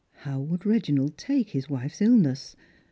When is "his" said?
1.51-1.69